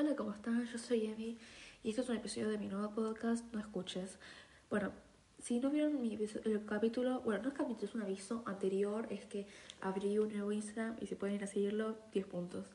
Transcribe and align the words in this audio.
Hola, 0.00 0.14
¿cómo 0.14 0.30
están? 0.30 0.64
Yo 0.64 0.78
soy 0.78 1.06
Emi 1.06 1.36
y 1.82 1.88
este 1.88 2.02
es 2.02 2.08
un 2.08 2.14
episodio 2.14 2.50
de 2.50 2.56
mi 2.56 2.68
nuevo 2.68 2.88
podcast, 2.90 3.44
No 3.52 3.58
Escuches. 3.58 4.20
Bueno, 4.70 4.92
si 5.42 5.58
no 5.58 5.70
vieron 5.70 6.00
mi 6.00 6.14
el 6.14 6.64
capítulo, 6.64 7.20
bueno, 7.22 7.42
no 7.42 7.48
es 7.48 7.54
capítulo, 7.56 7.84
es 7.84 7.94
un 7.96 8.02
aviso 8.02 8.44
anterior, 8.46 9.08
es 9.10 9.24
que 9.24 9.48
abrí 9.80 10.16
un 10.20 10.28
nuevo 10.32 10.52
Instagram 10.52 10.94
y 11.00 11.06
si 11.06 11.16
pueden 11.16 11.34
ir 11.34 11.42
a 11.42 11.48
seguirlo, 11.48 11.96
10 12.12 12.26
puntos. 12.26 12.68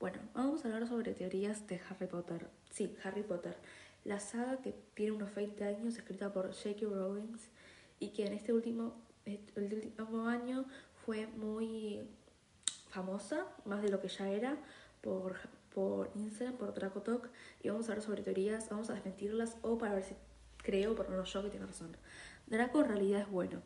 Bueno, 0.00 0.18
vamos 0.34 0.64
a 0.64 0.66
hablar 0.66 0.88
sobre 0.88 1.14
teorías 1.14 1.64
de 1.68 1.80
Harry 1.88 2.08
Potter. 2.08 2.48
Sí, 2.70 2.96
Harry 3.04 3.22
Potter. 3.22 3.56
La 4.02 4.18
saga 4.18 4.60
que 4.60 4.74
tiene 4.94 5.12
unos 5.12 5.32
20 5.32 5.62
años, 5.62 5.96
escrita 5.96 6.32
por 6.32 6.52
J.K. 6.52 6.86
Rowling 6.86 7.36
y 8.00 8.08
que 8.08 8.26
en 8.26 8.32
este 8.32 8.52
último, 8.52 9.00
el 9.26 9.40
último 9.54 10.26
año 10.26 10.64
fue 11.06 11.28
muy 11.28 12.00
famosa, 12.88 13.46
más 13.64 13.80
de 13.80 13.90
lo 13.90 14.00
que 14.00 14.08
ya 14.08 14.28
era, 14.28 14.56
por, 15.02 15.36
por 15.74 16.10
Instagram, 16.14 16.56
por 16.56 16.72
Dracotalk, 16.72 17.28
y 17.62 17.68
vamos 17.68 17.88
a 17.88 17.92
hablar 17.92 18.04
sobre 18.04 18.22
teorías, 18.22 18.68
vamos 18.70 18.88
a 18.90 18.94
desmentirlas 18.94 19.56
o 19.62 19.76
para 19.76 19.94
ver 19.94 20.04
si 20.04 20.14
creo, 20.58 20.94
por 20.94 21.10
no 21.10 21.24
yo 21.24 21.42
que 21.42 21.50
tiene 21.50 21.66
razón. 21.66 21.96
Draco 22.46 22.80
en 22.80 22.88
realidad 22.88 23.20
es 23.22 23.30
bueno. 23.30 23.60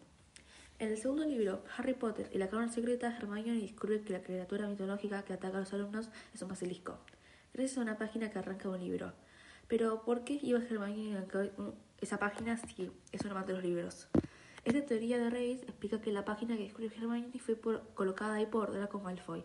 En 0.79 0.89
el 0.89 0.97
segundo 0.97 1.25
libro, 1.25 1.65
Harry 1.77 1.95
Potter 1.95 2.31
y 2.33 2.39
la 2.39 2.49
cámara 2.49 2.71
secreta, 2.71 3.15
Hermione 3.17 3.61
descubre 3.61 4.01
que 4.03 4.13
la 4.13 4.23
criatura 4.23 4.69
mitológica 4.69 5.23
que 5.25 5.33
ataca 5.33 5.57
a 5.57 5.61
los 5.61 5.73
alumnos 5.73 6.09
es 6.33 6.41
un 6.41 6.49
basilisco, 6.49 6.99
gracias 7.53 7.79
a 7.79 7.83
una 7.83 7.99
página 7.99 8.31
que 8.31 8.39
arranca 8.39 8.69
un 8.69 8.79
libro. 8.79 9.13
Pero, 9.67 10.03
¿por 10.05 10.25
qué 10.25 10.39
iba 10.41 10.61
Hermione 10.61 11.17
a 11.19 11.27
esa 12.01 12.19
página 12.19 12.57
si 12.57 12.91
es 13.13 13.21
una 13.23 13.33
amante 13.33 13.53
de 13.53 13.59
los 13.59 13.67
libros? 13.67 14.09
Esta 14.65 14.85
teoría 14.87 15.19
de 15.19 15.31
Reis 15.31 15.63
explica 15.63 16.01
que 16.01 16.13
la 16.13 16.25
página 16.25 16.57
que 16.57 16.63
descubrió 16.63 16.91
Hermione 16.91 17.39
fue 17.39 17.59
colocada 17.95 18.35
ahí 18.35 18.47
por 18.47 18.73
Draco 18.73 19.01
Malfoy, 19.01 19.45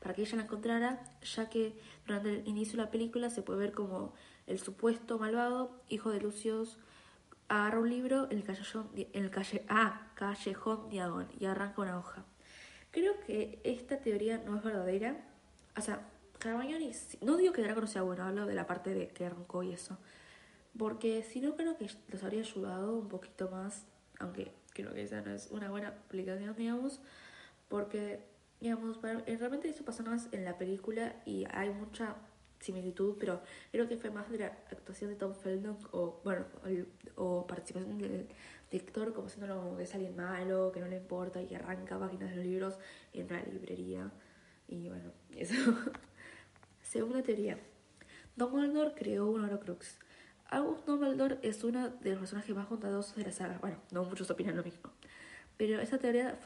para 0.00 0.14
que 0.14 0.22
ella 0.22 0.36
la 0.36 0.42
encontrara, 0.44 1.02
ya 1.22 1.48
que 1.48 1.78
durante 2.06 2.30
el 2.30 2.48
inicio 2.48 2.76
de 2.78 2.84
la 2.84 2.90
película 2.90 3.30
se 3.30 3.42
puede 3.42 3.60
ver 3.60 3.72
como 3.72 4.14
el 4.46 4.58
supuesto 4.58 5.18
malvado, 5.18 5.80
hijo 5.88 6.10
de 6.10 6.20
Lucius, 6.20 6.78
agarra 7.48 7.80
un 7.80 7.90
libro 7.90 8.28
en 8.30 8.38
el 8.38 8.44
callejón, 8.44 8.90
en 8.94 9.24
el 9.24 9.30
calle, 9.30 9.64
ah, 9.68 10.08
callejón 10.14 10.88
diagon 10.88 11.28
y 11.38 11.46
arranca 11.46 11.82
una 11.82 11.98
hoja. 11.98 12.24
Creo 12.90 13.20
que 13.20 13.60
esta 13.64 13.98
teoría 13.98 14.38
no 14.38 14.56
es 14.56 14.62
verdadera. 14.62 15.16
O 15.76 15.80
sea, 15.80 16.08
Hermione, 16.42 16.92
no 17.20 17.36
digo 17.36 17.52
que 17.52 17.62
Draco 17.62 17.80
no 17.80 17.86
sea 17.86 18.02
bueno, 18.02 18.24
hablo 18.24 18.46
de 18.46 18.54
la 18.54 18.66
parte 18.66 18.94
de 18.94 19.08
que 19.08 19.26
arrancó 19.26 19.62
y 19.62 19.72
eso. 19.72 19.98
Porque 20.78 21.22
si 21.22 21.40
no 21.40 21.56
creo 21.56 21.76
que 21.76 21.90
los 22.08 22.22
habría 22.22 22.40
ayudado 22.40 22.96
un 22.96 23.08
poquito 23.08 23.50
más, 23.50 23.84
aunque 24.18 24.52
creo 24.72 24.94
que 24.94 25.02
esa 25.02 25.20
no 25.20 25.32
es 25.32 25.48
una 25.50 25.70
buena 25.70 25.88
aplicación, 25.88 26.54
digamos, 26.56 27.00
porque, 27.68 28.24
digamos, 28.60 28.98
eh, 29.04 29.36
realmente 29.38 29.68
eso 29.68 29.84
pasa 29.84 30.02
más 30.02 30.28
en 30.32 30.44
la 30.44 30.58
película 30.58 31.16
y 31.24 31.46
hay 31.50 31.70
mucha 31.70 32.16
similitud, 32.60 33.16
pero 33.18 33.40
creo 33.72 33.88
que 33.88 33.96
fue 33.96 34.10
más 34.10 34.30
de 34.30 34.38
la 34.38 34.46
actuación 34.70 35.10
de 35.10 35.16
Tom 35.16 35.34
Felton 35.34 35.78
o, 35.92 36.20
bueno, 36.22 36.44
o, 37.16 37.46
participación 37.46 37.98
del 37.98 38.28
director 38.70 39.14
como 39.14 39.28
siendo 39.28 39.56
como 39.56 39.76
que 39.76 39.84
es 39.84 39.94
alguien 39.94 40.14
malo, 40.14 40.70
que 40.72 40.80
no 40.80 40.86
le 40.86 40.96
importa 40.96 41.40
y 41.40 41.46
que 41.46 41.56
arranca 41.56 41.98
páginas 41.98 42.30
de 42.30 42.36
los 42.36 42.44
libros 42.44 42.78
en 43.12 43.26
una 43.26 43.42
librería. 43.44 44.12
Y 44.68 44.88
bueno, 44.88 45.10
eso. 45.36 45.54
Segunda 46.82 47.22
teoría. 47.22 47.58
Dumbledore 48.36 48.94
creó 48.94 49.30
un 49.30 49.44
Horcrux. 49.44 49.98
Albus 50.46 50.84
Dumbledore 50.84 51.38
es 51.42 51.62
uno 51.62 51.88
de 51.88 52.10
los 52.10 52.18
personajes 52.18 52.54
más 52.54 52.68
bondadosos 52.68 53.16
de 53.16 53.24
la 53.24 53.32
saga. 53.32 53.58
Bueno, 53.58 53.78
no 53.92 54.04
muchos 54.04 54.30
opinan 54.30 54.56
lo 54.56 54.64
mismo. 54.64 54.90
Pero 55.56 55.80
esa 55.80 55.98
teoría 55.98 56.38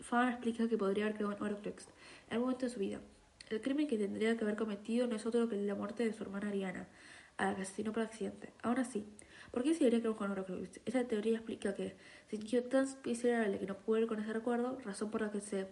Fan 0.00 0.30
explica 0.30 0.68
que 0.68 0.76
podría 0.76 1.04
haber 1.04 1.16
creado 1.16 1.36
un 1.36 1.42
Horcrux 1.42 1.86
en 2.28 2.34
algún 2.34 2.46
momento 2.46 2.66
de 2.66 2.72
su 2.72 2.80
vida. 2.80 3.00
El 3.48 3.60
crimen 3.60 3.86
que 3.86 3.98
tendría 3.98 4.36
que 4.36 4.44
haber 4.44 4.56
cometido 4.56 5.06
no 5.06 5.16
es 5.16 5.26
otro 5.26 5.48
que 5.48 5.56
la 5.56 5.74
muerte 5.74 6.04
de 6.04 6.12
su 6.12 6.22
hermana 6.22 6.48
Ariana, 6.48 6.88
a 7.36 7.46
la 7.46 7.56
que 7.56 7.62
asesinó 7.62 7.92
por 7.92 8.02
accidente. 8.02 8.52
Aún 8.62 8.78
así, 8.78 9.06
¿por 9.50 9.62
qué 9.62 9.74
se 9.74 9.90
que 9.90 9.96
era 9.96 10.10
un 10.10 10.16
Horcrux? 10.16 10.80
Esa 10.84 11.04
teoría 11.04 11.36
explica 11.36 11.74
que 11.74 11.96
sintió 12.28 12.62
tan 12.64 12.86
miserable 13.04 13.58
que 13.58 13.66
no 13.66 13.76
pudo 13.78 14.06
con 14.06 14.20
ese 14.20 14.32
recuerdo, 14.32 14.78
razón 14.84 15.10
por 15.10 15.22
la 15.22 15.30
que 15.30 15.40
se 15.40 15.66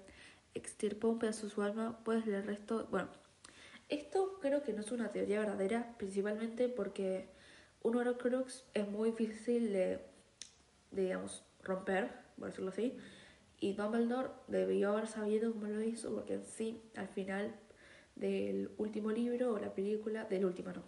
extirpó 0.54 1.08
un 1.08 1.18
pedazo 1.18 1.46
de 1.46 1.52
su 1.52 1.62
alma, 1.62 1.98
pues 2.04 2.26
el 2.26 2.44
resto... 2.44 2.88
Bueno, 2.90 3.08
esto 3.88 4.38
creo 4.40 4.62
que 4.62 4.72
no 4.72 4.80
es 4.80 4.90
una 4.92 5.12
teoría 5.12 5.38
verdadera, 5.40 5.94
principalmente 5.98 6.68
porque 6.68 7.28
un 7.82 7.96
Horcrux 7.96 8.64
es 8.74 8.88
muy 8.88 9.10
difícil 9.10 9.72
de, 9.72 10.00
digamos, 10.90 11.44
romper, 11.62 12.10
por 12.36 12.48
decirlo 12.48 12.70
así. 12.70 12.96
Y 13.60 13.72
Dumbledore 13.72 14.30
debió 14.46 14.92
haber 14.92 15.08
sabido 15.08 15.52
cómo 15.52 15.66
lo 15.66 15.82
hizo, 15.82 16.14
porque 16.14 16.34
en 16.34 16.44
sí, 16.44 16.80
al 16.96 17.08
final 17.08 17.54
del 18.14 18.70
último 18.78 19.10
libro, 19.10 19.52
o 19.52 19.58
la 19.58 19.74
película, 19.74 20.24
del 20.24 20.44
último 20.44 20.72
no, 20.72 20.82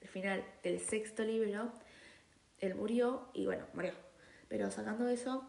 al 0.00 0.08
final 0.08 0.44
del 0.62 0.80
sexto 0.80 1.24
libro, 1.24 1.72
él 2.58 2.74
murió 2.74 3.28
y 3.32 3.46
bueno, 3.46 3.66
murió. 3.74 3.92
Pero 4.48 4.70
sacando 4.70 5.08
eso, 5.08 5.44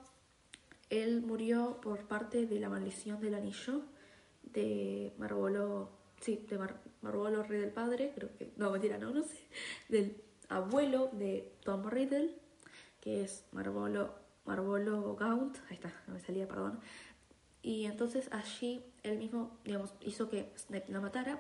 él 0.90 1.22
murió 1.22 1.80
por 1.82 2.08
parte 2.08 2.46
de 2.46 2.60
la 2.60 2.70
maldición 2.70 3.20
del 3.20 3.36
anillo 3.36 3.82
de 4.44 5.14
Marvolo, 5.18 5.90
sí, 6.22 6.46
de 6.50 6.60
Marvolo, 7.02 7.44
rey 7.44 7.60
del 7.60 7.72
padre, 7.72 8.14
creo 8.16 8.30
que, 8.38 8.52
no, 8.58 8.72
mentira, 8.72 8.98
no, 8.98 9.12
no 9.12 9.24
sé, 9.24 9.40
del 9.90 10.22
abuelo 10.50 11.10
de 11.14 11.52
Tom 11.64 11.86
Riddle, 11.90 12.36
que 13.02 13.24
es 13.24 13.46
Marvolo, 13.52 14.16
Marvolo 14.46 15.16
Gaunt, 15.16 15.58
ahí 15.70 15.76
está, 15.76 15.94
no 16.08 16.14
me 16.14 16.20
salía, 16.20 16.48
perdón. 16.48 16.80
Y 17.62 17.86
entonces 17.86 18.28
allí 18.32 18.84
él 19.04 19.18
mismo, 19.18 19.58
digamos, 19.64 19.94
hizo 20.02 20.30
que 20.30 20.52
Snape 20.58 20.92
lo 20.92 21.02
matara 21.02 21.40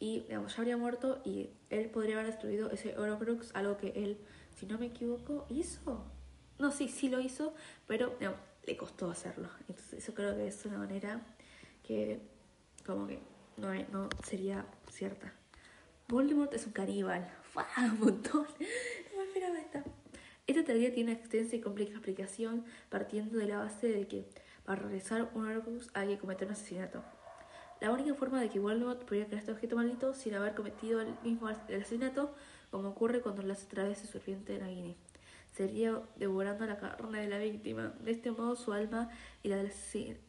y, 0.00 0.20
digamos, 0.20 0.54
ya 0.54 0.58
habría 0.58 0.76
muerto 0.76 1.20
y 1.24 1.50
él 1.70 1.90
podría 1.90 2.16
haber 2.16 2.26
destruido 2.26 2.70
ese 2.70 2.96
Horcrux, 2.98 3.54
algo 3.54 3.76
que 3.76 3.88
él, 3.96 4.18
si 4.56 4.66
no 4.66 4.78
me 4.78 4.86
equivoco, 4.86 5.46
hizo. 5.48 6.04
No, 6.58 6.72
sí, 6.72 6.88
sí 6.88 7.08
lo 7.08 7.20
hizo, 7.20 7.54
pero 7.86 8.16
digamos, 8.18 8.40
le 8.66 8.76
costó 8.76 9.10
hacerlo. 9.10 9.48
Entonces 9.60 9.94
eso 9.94 10.14
creo 10.14 10.36
que 10.36 10.48
es 10.48 10.64
una 10.66 10.78
manera 10.78 11.24
que 11.82 12.20
como 12.84 13.06
que 13.06 13.20
no, 13.56 13.72
no 13.92 14.08
sería 14.24 14.66
cierta. 14.90 15.32
Voldemort 16.08 16.52
es 16.54 16.66
un 16.66 16.72
caníbal. 16.72 17.28
Un 17.76 18.00
montón. 18.00 18.46
No 19.12 19.18
me 19.18 19.24
esperaba 19.24 19.58
esta. 19.58 19.84
Esta 20.48 20.64
teoría 20.64 20.94
tiene 20.94 21.12
una 21.12 21.20
extensa 21.20 21.56
y 21.56 21.60
compleja 21.60 21.92
explicación 21.92 22.64
partiendo 22.88 23.36
de 23.36 23.46
la 23.46 23.58
base 23.58 23.86
de 23.86 24.08
que 24.08 24.24
para 24.64 24.80
realizar 24.80 25.30
un 25.34 25.46
Horcrux 25.46 25.90
hay 25.92 26.08
que 26.08 26.18
cometer 26.18 26.48
un 26.48 26.54
asesinato. 26.54 27.04
La 27.82 27.92
única 27.92 28.14
forma 28.14 28.40
de 28.40 28.48
que 28.48 28.58
Voldemort 28.58 29.04
pudiera 29.04 29.26
crear 29.26 29.40
este 29.40 29.52
objeto 29.52 29.76
maldito 29.76 30.14
sin 30.14 30.34
haber 30.34 30.54
cometido 30.54 31.02
el 31.02 31.14
mismo 31.22 31.48
asesinato, 31.48 32.34
como 32.70 32.88
ocurre 32.88 33.20
cuando 33.20 33.42
las 33.42 33.68
través 33.68 33.98
su 33.98 34.06
serpiente 34.06 34.58
Nagini, 34.58 34.96
sería 35.52 36.00
devorando 36.16 36.64
la 36.64 36.78
carne 36.78 37.20
de 37.20 37.28
la 37.28 37.38
víctima. 37.38 37.92
De 38.00 38.12
este 38.12 38.30
modo, 38.30 38.56
su 38.56 38.72
alma 38.72 39.10
y 39.42 39.50
la 39.50 39.58
del 39.58 39.70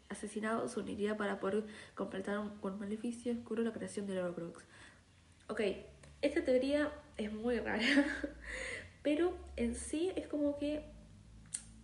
asesinado 0.10 0.68
se 0.68 0.82
uniría 0.82 1.16
para 1.16 1.40
poder 1.40 1.64
completar 1.96 2.44
con 2.60 2.74
un 2.74 2.80
maleficio 2.80 3.32
oscuro 3.32 3.64
la 3.64 3.72
creación 3.72 4.06
del 4.06 4.18
Horcrux. 4.18 4.66
Ok, 5.48 5.62
esta 6.22 6.44
teoría 6.44 6.92
es 7.16 7.32
muy 7.32 7.60
rara, 7.60 7.82
pero 9.02 9.36
en 9.56 9.76
sí 9.76 10.12
es 10.16 10.28
como 10.28 10.58
que, 10.58 10.84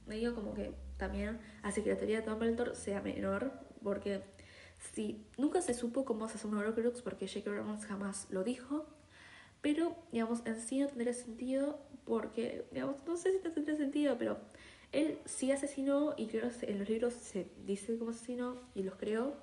me 0.05 0.15
digo 0.15 0.35
como 0.35 0.53
que 0.53 0.73
también 0.97 1.39
hace 1.63 1.83
que 1.83 1.89
la 1.89 1.97
teoría 1.97 2.21
de 2.21 2.27
Dumbledore 2.27 2.75
sea 2.75 3.01
menor, 3.01 3.51
porque 3.83 4.21
si 4.93 5.25
nunca 5.37 5.61
se 5.61 5.73
supo 5.73 6.05
cómo 6.05 6.27
se 6.27 6.35
hace 6.35 6.47
un 6.47 6.57
Horcrux, 6.57 7.01
porque 7.01 7.27
J.K. 7.27 7.49
Rowling 7.49 7.79
jamás 7.79 8.27
lo 8.29 8.43
dijo, 8.43 8.85
pero, 9.61 9.95
digamos, 10.11 10.45
en 10.45 10.59
sí 10.59 10.79
no 10.79 10.87
tendría 10.87 11.13
sentido, 11.13 11.79
porque, 12.05 12.67
digamos, 12.71 12.97
no 13.07 13.17
sé 13.17 13.31
si 13.31 13.39
tendría 13.39 13.77
sentido, 13.77 14.17
pero 14.17 14.37
él 14.91 15.17
sí 15.25 15.51
asesinó, 15.51 16.13
y 16.17 16.27
creo 16.27 16.49
que 16.59 16.71
en 16.71 16.79
los 16.79 16.89
libros 16.89 17.13
se 17.13 17.49
dice 17.65 17.97
cómo 17.97 18.11
asesinó, 18.11 18.57
y 18.75 18.83
los 18.83 18.95
creó, 18.95 19.33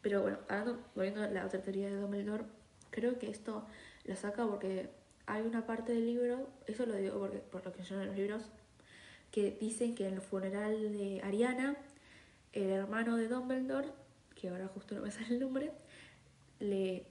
pero 0.00 0.22
bueno, 0.22 0.38
ahora 0.48 0.78
volviendo 0.94 1.22
a 1.22 1.28
la 1.28 1.44
otra 1.44 1.60
teoría 1.60 1.88
de 1.88 1.96
Dumbledore, 1.96 2.44
creo 2.90 3.18
que 3.18 3.28
esto 3.28 3.66
lo 4.04 4.16
saca 4.16 4.46
porque 4.46 4.88
hay 5.28 5.42
una 5.42 5.66
parte 5.66 5.92
del 5.92 6.06
libro, 6.06 6.48
eso 6.66 6.86
lo 6.86 6.94
digo 6.94 7.18
porque, 7.18 7.38
por 7.38 7.64
lo 7.64 7.72
que 7.72 7.82
yo 7.82 8.00
en 8.00 8.08
los 8.08 8.16
libros, 8.16 8.42
que 9.30 9.56
dicen 9.60 9.94
que 9.94 10.08
en 10.08 10.14
el 10.14 10.20
funeral 10.22 10.92
de 10.92 11.20
Ariana, 11.22 11.76
el 12.54 12.70
hermano 12.70 13.16
de 13.16 13.28
Dumbledore, 13.28 13.88
que 14.34 14.48
ahora 14.48 14.68
justo 14.68 14.94
no 14.94 15.02
me 15.02 15.10
sale 15.12 15.28
el 15.28 15.40
nombre, 15.40 15.70
le, 16.60 17.04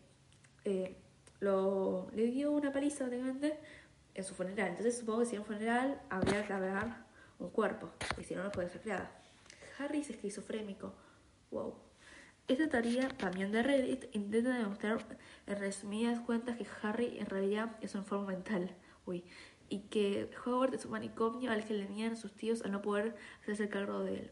eh, 0.66 0.96
lo, 1.40 2.10
le 2.14 2.24
dio 2.24 2.52
una 2.52 2.72
paliza 2.72 3.06
prácticamente 3.06 3.60
en 4.16 4.24
su 4.24 4.34
funeral. 4.34 4.70
Entonces 4.70 4.98
supongo 4.98 5.20
que 5.20 5.26
si 5.28 5.36
en 5.36 5.42
un 5.42 5.48
funeral 5.48 6.02
habría 6.10 6.46
que 6.46 6.54
haber 6.54 6.74
un 7.38 7.52
cuerpo, 7.52 7.92
y 8.20 8.24
si 8.24 8.34
no, 8.34 8.44
no 8.44 8.52
puede 8.52 8.70
ser 8.70 8.82
creada. 8.82 9.12
Harry 9.78 10.00
es 10.00 10.10
esquizofrénico. 10.10 10.92
Wow. 11.52 11.87
Esta 12.48 12.70
teoría, 12.70 13.10
también 13.10 13.52
de 13.52 13.62
Reddit, 13.62 14.06
intenta 14.14 14.58
demostrar 14.58 15.06
en 15.48 15.60
resumidas 15.60 16.22
cuentas 16.22 16.56
que 16.58 16.66
Harry 16.82 17.18
en 17.20 17.26
realidad 17.26 17.76
es 17.82 17.94
un 17.94 18.02
enfermo 18.02 18.26
mental, 18.26 18.74
uy, 19.06 19.26
y 19.68 19.80
que 19.90 20.32
Howard 20.46 20.74
es 20.74 20.86
un 20.86 20.92
manicomio 20.92 21.52
al 21.52 21.66
que 21.66 21.74
le 21.74 21.90
niegan 21.90 22.16
sus 22.16 22.32
tíos 22.32 22.62
al 22.62 22.72
no 22.72 22.82
poder 22.82 23.18
hacerse 23.42 23.68
cargo 23.68 24.00
de 24.00 24.14
él. 24.14 24.32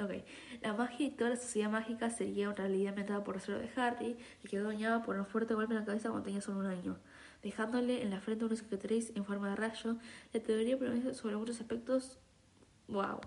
Ok, 0.00 0.24
la 0.62 0.72
magia 0.74 1.06
y 1.06 1.10
toda 1.10 1.30
la 1.30 1.36
sociedad 1.36 1.70
mágica 1.70 2.10
sería 2.10 2.48
una 2.48 2.56
realidad 2.56 2.90
inventada 2.90 3.22
por 3.22 3.36
el 3.36 3.42
de 3.42 3.70
Harry, 3.76 4.16
que 4.42 4.48
quedó 4.48 4.66
dañada 4.66 5.04
por 5.04 5.16
un 5.16 5.24
fuerte 5.24 5.54
golpe 5.54 5.74
en 5.74 5.80
la 5.80 5.86
cabeza 5.86 6.08
cuando 6.08 6.24
tenía 6.24 6.40
solo 6.40 6.58
un 6.58 6.66
año, 6.66 6.98
dejándole 7.44 8.02
en 8.02 8.10
la 8.10 8.20
frente 8.20 8.46
una 8.46 8.56
cicatriz 8.56 9.12
en 9.14 9.24
forma 9.24 9.50
de 9.50 9.56
rayo. 9.56 9.96
La 10.32 10.40
teoría 10.40 10.76
promete 10.76 11.14
sobre 11.14 11.36
muchos 11.36 11.60
aspectos. 11.60 12.18
¡Wow! 12.88 13.20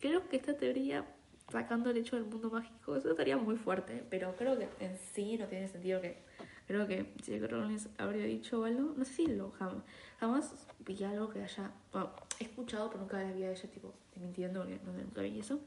Creo 0.00 0.28
que 0.28 0.36
esta 0.36 0.56
teoría, 0.56 1.04
sacando 1.48 1.90
el 1.90 1.96
hecho 1.96 2.16
del 2.16 2.24
mundo 2.24 2.50
mágico, 2.50 2.96
eso 2.96 3.10
estaría 3.10 3.36
muy 3.36 3.56
fuerte, 3.56 4.04
pero 4.10 4.34
creo 4.36 4.58
que 4.58 4.68
en 4.80 4.96
sí 4.98 5.36
no 5.38 5.46
tiene 5.46 5.68
sentido 5.68 6.00
que. 6.00 6.22
Creo 6.66 6.86
que 6.86 7.12
J.K. 7.26 7.46
Rowling 7.46 7.78
habría 7.98 8.24
dicho 8.24 8.64
algo, 8.64 8.94
no 8.96 9.04
sé 9.04 9.12
si 9.12 9.26
lo 9.26 9.50
jamás, 9.50 9.82
jamás 10.18 10.66
vi 10.78 11.04
algo 11.04 11.28
que 11.28 11.42
haya. 11.42 11.70
Bueno, 11.92 12.10
he 12.40 12.44
escuchado, 12.44 12.88
pero 12.88 13.00
nunca 13.00 13.20
había 13.20 13.50
ella 13.50 13.70
tipo 13.70 13.92
mintiendo 14.16 14.60
porque 14.60 14.80
no, 14.82 14.92
nunca 14.92 15.20
vi 15.20 15.40
eso. 15.40 15.60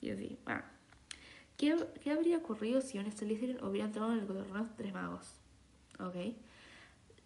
Y 0.00 0.10
así, 0.10 0.38
bueno. 0.44 0.62
¿Qué, 1.58 1.76
¿Qué, 2.02 2.10
habría 2.10 2.38
ocurrido 2.38 2.80
si 2.80 2.98
Honest 2.98 3.18
Slytherin 3.18 3.62
hubiera 3.62 3.86
entrado 3.86 4.12
en 4.14 4.20
el 4.20 4.26
gobierno 4.26 4.64
de 4.64 4.70
tres 4.78 4.94
magos? 4.94 5.34
Ok. 5.98 6.34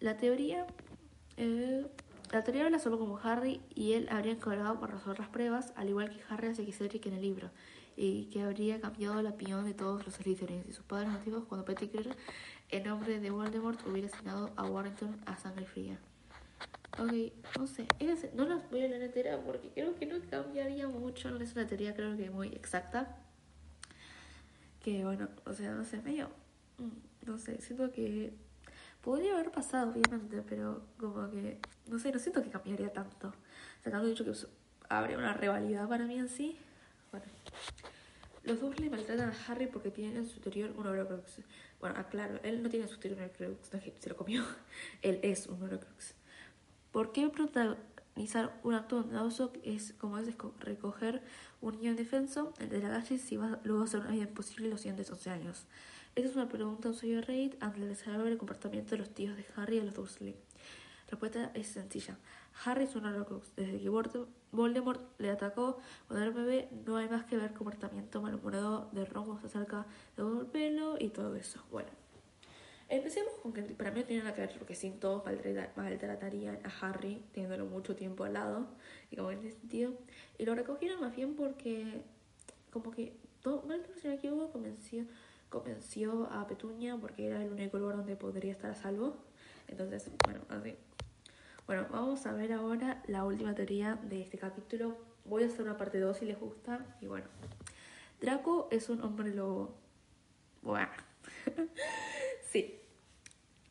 La 0.01 0.17
teoría. 0.17 0.67
Eh, 1.37 1.85
la 2.31 2.43
teoría 2.43 2.65
habla 2.65 2.79
solo 2.79 2.99
como 2.99 3.17
Harry 3.19 3.61
y 3.75 3.93
él 3.93 4.09
habrían 4.09 4.37
cobrado 4.37 4.79
por 4.79 4.91
resolver 4.91 5.19
las 5.19 5.29
pruebas, 5.29 5.71
al 5.75 5.89
igual 5.89 6.09
que 6.09 6.21
Harry 6.27 6.47
hace 6.49 6.65
que 6.65 6.73
Cedric 6.73 7.05
en 7.05 7.13
el 7.13 7.21
libro, 7.21 7.49
y 7.95 8.25
que 8.25 8.41
habría 8.41 8.81
cambiado 8.81 9.21
la 9.21 9.31
opinión 9.31 9.65
de 9.65 9.73
todos 9.73 10.05
los 10.05 10.15
Slytherins 10.15 10.67
y 10.67 10.73
sus 10.73 10.85
padres 10.85 11.09
nativos 11.09 11.45
cuando 11.45 11.65
Pettigrew, 11.65 12.13
en 12.69 12.83
nombre 12.83 13.19
de 13.19 13.29
Voldemort, 13.29 13.79
hubiera 13.87 14.07
asignado 14.07 14.51
a 14.55 14.65
Warrington 14.65 15.15
a 15.25 15.37
sangre 15.37 15.65
fría. 15.65 15.97
Ok, 16.97 17.11
no 17.59 17.67
sé, 17.67 17.87
no 18.33 18.45
las 18.45 18.69
voy 18.69 18.83
a 18.83 18.87
leer 18.87 19.01
entera 19.01 19.37
porque 19.41 19.69
creo 19.69 19.95
que 19.95 20.05
no 20.05 20.15
cambiaría 20.29 20.87
mucho, 20.87 21.29
no 21.29 21.39
es 21.39 21.53
una 21.53 21.67
teoría 21.67 21.93
creo 21.93 22.15
que 22.15 22.29
muy 22.29 22.47
exacta. 22.49 23.17
Que 24.81 25.03
bueno, 25.03 25.27
o 25.45 25.53
sea, 25.53 25.71
no 25.71 25.83
sé, 25.83 26.01
medio, 26.01 26.29
mm, 26.77 27.27
no 27.27 27.37
sé, 27.37 27.59
siento 27.59 27.91
que 27.91 28.33
podría 29.01 29.33
haber 29.33 29.51
pasado, 29.51 29.91
obviamente, 29.91 30.41
pero 30.47 30.83
como 30.97 31.29
que, 31.31 31.59
no 31.87 31.99
sé, 31.99 32.11
no 32.11 32.19
siento 32.19 32.41
que 32.43 32.49
cambiaría 32.49 32.93
tanto. 32.93 33.33
Sacando 33.83 34.07
dicho 34.07 34.23
que 34.23 34.33
habría 34.89 35.17
una 35.17 35.33
rivalidad 35.33 35.87
para 35.89 36.05
mí 36.05 36.17
en 36.17 36.29
sí. 36.29 36.57
Bueno, 37.11 37.25
los 38.45 38.61
dos 38.61 38.79
le 38.79 38.89
maltratan 38.89 39.29
a 39.29 39.35
Harry 39.47 39.67
porque 39.67 39.91
tienen 39.91 40.17
en 40.17 40.25
su 40.27 40.37
interior 40.37 40.71
un 40.77 40.87
Horcrux. 40.87 41.41
Bueno, 41.79 41.97
aclaro, 41.97 42.39
él 42.43 42.61
no 42.61 42.69
tiene 42.69 42.85
en 42.85 42.89
su 42.89 42.95
interior 42.95 43.19
un 43.19 43.25
Horcrux, 43.25 43.73
no 43.73 43.79
se 43.99 44.09
lo 44.09 44.15
comió. 44.15 44.43
él 45.01 45.19
es 45.23 45.47
un 45.47 45.61
Horcrux. 45.61 46.13
¿Por 46.91 47.11
qué 47.11 47.27
protagonizar 47.29 48.57
un 48.63 48.73
acto 48.73 49.01
bondadoso 49.01 49.51
es 49.63 49.93
como 49.93 50.17
es 50.17 50.27
recoger 50.59 51.21
un 51.61 51.75
niño 51.75 51.91
indefenso 51.91 52.53
de 52.59 52.79
la 52.79 52.89
calle 52.89 53.17
si 53.17 53.35
va 53.35 53.59
luego 53.63 53.81
a 53.81 53.85
hacer 53.85 53.99
una 53.99 54.11
vida 54.11 54.23
imposible 54.23 54.69
los 54.69 54.81
siguientes 54.81 55.09
11 55.11 55.29
años? 55.29 55.65
Esa 56.15 56.29
es 56.29 56.35
una 56.35 56.47
pregunta 56.47 56.89
un 56.89 56.95
de 56.95 57.21
Reid 57.21 57.55
ante 57.59 57.81
el 57.81 57.89
desagradable 57.89 58.37
comportamiento 58.37 58.91
de 58.91 58.99
los 58.99 59.09
tíos 59.09 59.35
de 59.35 59.45
Harry 59.57 59.79
a 59.79 59.83
los 59.83 59.95
Dursley. 59.95 60.35
Respuesta 61.09 61.51
es 61.53 61.67
sencilla. 61.67 62.17
Harry 62.63 62.85
es 62.85 62.95
un 62.95 63.05
Horcrux. 63.05 63.55
Desde 63.55 63.79
que 63.79 63.89
Voldemort 64.51 65.01
le 65.19 65.29
atacó 65.29 65.77
cuando 66.07 66.25
era 66.25 66.35
bebé, 66.35 66.69
no 66.85 66.97
hay 66.97 67.07
más 67.09 67.25
que 67.25 67.37
ver 67.37 67.53
comportamiento 67.53 68.21
malhumorado 68.21 68.89
de 68.91 69.05
Ron 69.05 69.39
se 69.39 69.47
acerca 69.47 69.85
de 70.15 70.23
un 70.23 70.45
pelo 70.45 70.95
y 70.99 71.09
todo 71.09 71.35
eso. 71.35 71.63
Bueno. 71.71 71.89
Empecemos 72.87 73.33
con 73.41 73.51
que 73.51 73.63
para 73.63 73.89
mí 73.89 74.01
no 74.01 74.05
tiene 74.05 74.23
nada 74.23 74.35
que 74.35 74.41
ver 74.41 74.55
porque 74.59 74.75
sin 74.75 74.99
todos 74.99 75.23
maltratarían 75.75 76.59
a 76.63 76.69
Harry 76.81 77.23
teniéndolo 77.33 77.65
mucho 77.65 77.95
tiempo 77.95 78.25
al 78.25 78.33
lado, 78.33 78.67
y 79.09 79.15
como 79.15 79.31
en 79.31 79.39
ese 79.39 79.57
sentido. 79.57 79.93
Y 80.37 80.45
lo 80.45 80.53
recogieron 80.53 81.01
más 81.01 81.15
bien 81.15 81.35
porque, 81.35 82.03
como 82.71 82.91
que, 82.91 83.17
todo, 83.41 83.63
si 83.99 84.07
me 84.07 84.15
equivoco, 84.15 84.51
convenció, 84.51 85.05
convenció 85.49 86.27
a 86.31 86.45
Petunia 86.45 86.95
porque 86.95 87.25
era 87.25 87.43
el 87.43 87.51
único 87.51 87.79
lugar 87.79 87.97
donde 87.97 88.15
podría 88.15 88.51
estar 88.51 88.69
a 88.69 88.75
salvo. 88.75 89.17
Entonces, 89.67 90.11
bueno, 90.23 90.41
así. 90.49 90.75
Bueno, 91.67 91.87
vamos 91.89 92.23
a 92.27 92.33
ver 92.33 92.53
ahora 92.53 93.01
la 93.07 93.23
última 93.23 93.55
teoría 93.55 93.97
de 94.03 94.21
este 94.21 94.37
capítulo. 94.37 94.97
Voy 95.25 95.41
a 95.41 95.47
hacer 95.47 95.63
una 95.63 95.77
parte 95.77 95.99
2 95.99 96.15
si 96.15 96.25
les 96.25 96.39
gusta. 96.39 96.85
Y 97.01 97.07
bueno, 97.07 97.25
Draco 98.21 98.67
es 98.69 98.87
un 98.89 99.01
hombre 99.01 99.33
lobo. 99.33 99.75
Bueno. 100.61 100.89
Sí. 102.51 102.79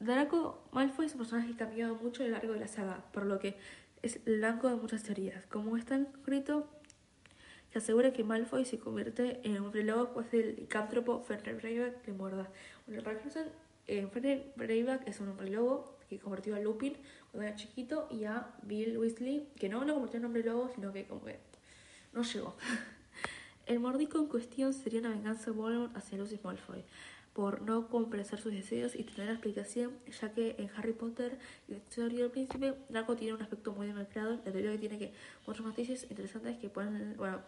Draco 0.00 0.68
Malfoy 0.72 1.06
es 1.06 1.12
un 1.12 1.18
personaje 1.18 1.48
que 1.48 1.54
ha 1.54 1.68
cambiado 1.68 1.94
mucho 1.94 2.22
a 2.22 2.26
lo 2.26 2.32
largo 2.32 2.52
de 2.52 2.60
la 2.60 2.68
saga, 2.68 3.02
por 3.12 3.24
lo 3.24 3.38
que 3.38 3.56
es 4.02 4.20
el 4.26 4.36
blanco 4.36 4.68
de 4.68 4.74
muchas 4.74 5.04
teorías. 5.04 5.46
Como 5.46 5.78
está 5.78 5.96
escrito, 5.96 6.68
se 7.72 7.78
asegura 7.78 8.12
que 8.12 8.24
Malfoy 8.24 8.66
se 8.66 8.78
convierte 8.78 9.40
en 9.44 9.62
un 9.62 9.72
reloj 9.72 10.06
después 10.06 10.30
del 10.32 10.56
licántropo 10.56 11.20
Fenrir 11.22 11.56
Greyback 11.56 12.06
le 12.06 12.12
muerda. 12.12 12.50
Bueno, 12.86 13.02
eh, 13.86 14.06
Fenrir 14.12 14.52
Greyback 14.56 15.08
es 15.08 15.20
un 15.20 15.28
hombre 15.28 15.48
lobo 15.48 15.96
que 16.10 16.18
convirtió 16.18 16.56
a 16.56 16.60
Lupin 16.60 16.98
cuando 17.34 17.48
era 17.48 17.56
chiquito 17.56 18.06
y 18.12 18.24
a 18.24 18.46
Bill 18.62 18.96
Weasley, 18.96 19.48
que 19.58 19.68
no 19.68 19.84
lo 19.84 19.94
convirtió 19.94 20.20
en 20.20 20.24
hombre 20.24 20.44
lobo, 20.44 20.70
sino 20.72 20.92
que 20.92 21.04
como 21.04 21.24
que 21.24 21.40
no 22.12 22.22
llegó. 22.22 22.54
El 23.66 23.80
mordico 23.80 24.18
en 24.18 24.26
cuestión 24.26 24.72
sería 24.72 25.00
una 25.00 25.08
venganza 25.08 25.46
de 25.46 25.56
Voldemort 25.56 25.96
hacia 25.96 26.16
Lucius 26.16 26.44
Malfoy 26.44 26.84
por 27.32 27.62
no 27.62 27.88
complacer 27.88 28.38
sus 28.38 28.52
deseos 28.52 28.94
y 28.94 29.02
tener 29.02 29.30
explicación, 29.30 29.98
ya 30.20 30.32
que 30.32 30.54
en 30.58 30.70
Harry 30.76 30.92
Potter 30.92 31.36
y 31.66 31.72
la 31.72 31.78
historia 31.78 32.20
del 32.20 32.30
príncipe, 32.30 32.74
Draco 32.88 33.16
tiene 33.16 33.34
un 33.34 33.42
aspecto 33.42 33.72
muy 33.72 33.88
demacrado, 33.88 34.36
la 34.44 34.52
teoría 34.52 34.70
que 34.70 34.78
tiene 34.78 34.98
que 35.00 35.12
muchos 35.44 35.66
matices 35.66 36.06
interesantes 36.08 36.56
que 36.58 36.68
pueden, 36.68 37.16
bueno, 37.16 37.40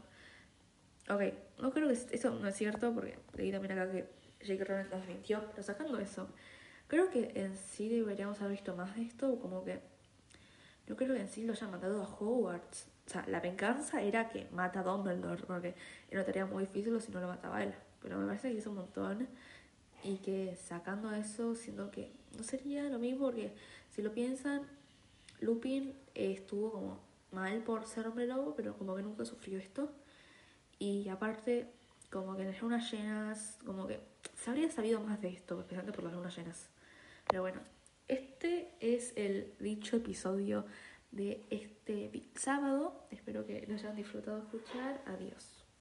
ok, 1.09 1.23
no 1.61 1.71
creo 1.71 1.87
que 1.87 1.94
eso 1.94 2.31
no 2.35 2.49
es 2.49 2.56
cierto, 2.56 2.93
porque 2.93 3.17
leí 3.37 3.53
también 3.53 3.79
acá 3.79 3.93
que 3.93 4.09
J.K. 4.44 4.65
Rowling 4.65 4.91
nos 4.91 5.06
mintió, 5.06 5.44
pero 5.53 5.62
sacando 5.62 5.97
eso, 6.00 6.29
creo 6.88 7.11
que 7.11 7.33
en 7.35 7.56
sí 7.56 7.88
deberíamos 7.88 8.41
haber 8.41 8.53
visto 8.53 8.75
más 8.77 8.94
de 8.97 9.03
esto, 9.03 9.38
como 9.41 9.65
que, 9.65 9.81
no 10.87 10.97
creo 10.97 11.15
que 11.15 11.21
en 11.21 11.29
sí 11.29 11.44
lo 11.44 11.53
hayan 11.53 11.71
matado 11.71 12.03
a 12.03 12.06
Hogwarts, 12.06 12.88
o 13.06 13.11
sea, 13.11 13.25
la 13.29 13.41
venganza 13.41 14.03
era 14.03 14.29
que 14.29 14.49
mata 14.53 14.81
a 14.81 14.83
Dumbledore, 14.83 15.43
porque 15.47 15.75
era 16.11 16.21
una 16.21 16.25
tarea 16.25 16.47
muy 16.47 16.67
difícil 16.67 17.00
si 17.00 17.12
no 17.12 17.21
lo 17.21 17.29
mataba 17.29 17.62
él, 17.62 17.73
pero 18.03 18.19
me 18.19 18.27
parece 18.27 18.50
que 18.50 18.59
hizo 18.59 18.71
un 18.71 18.77
montón 18.77 19.29
y 20.03 20.17
que 20.19 20.56
sacando 20.56 21.12
eso, 21.12 21.55
siendo 21.55 21.91
que 21.91 22.12
no 22.37 22.43
sería 22.43 22.85
lo 22.85 22.99
mismo 22.99 23.27
porque 23.27 23.53
si 23.91 24.03
lo 24.03 24.12
piensan, 24.12 24.62
Lupin 25.41 25.94
estuvo 26.15 26.73
como 26.73 27.00
mal 27.33 27.62
por 27.62 27.87
ser 27.87 28.06
hombre 28.06 28.27
lobo, 28.27 28.55
pero 28.55 28.77
como 28.77 28.94
que 28.97 29.03
nunca 29.03 29.25
sufrió 29.25 29.59
esto. 29.59 29.91
Y 30.79 31.09
aparte, 31.09 31.73
como 32.11 32.37
que 32.37 32.43
en 32.43 32.53
las 32.53 32.61
lunas 32.61 32.91
llenas, 32.91 33.59
como 33.65 33.87
que 33.87 34.00
se 34.37 34.50
habría 34.50 34.71
sabido 34.71 35.00
más 35.00 35.21
de 35.21 35.29
esto, 35.29 35.59
especialmente 35.61 35.93
por 35.93 36.05
las 36.05 36.15
lunas 36.15 36.37
llenas. 36.37 36.69
Pero 37.28 37.43
bueno, 37.43 37.61
este 38.08 38.75
es 38.81 39.12
el 39.16 39.54
dicho 39.59 39.97
episodio 39.97 40.66
de 41.11 41.45
este 41.50 42.11
sábado. 42.35 43.06
Espero 43.11 43.47
que 43.47 43.66
lo 43.66 43.75
hayan 43.75 43.97
disfrutado 43.97 44.38
escuchar. 44.38 45.02
Adiós. 45.06 45.56